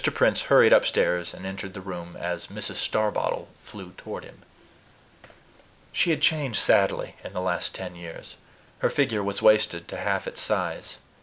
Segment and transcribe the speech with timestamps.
[0.15, 2.77] Prince hurried upstairs, and entered the room as Mrs.
[2.77, 4.41] Starbottle flew toward him.
[5.93, 8.35] She had changed sadly in the last ten years.
[8.79, 10.97] Her figure was wasted to half its size.